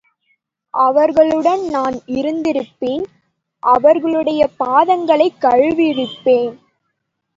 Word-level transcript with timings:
அவர்களுடன் 0.73 1.65
நான் 1.69 1.99
இருந்திருப்பின், 2.05 3.05
அவர்களுடைய 3.59 4.49
பாதங்களைக் 4.59 5.41
கழுவியிருப்பேன். 5.41 6.57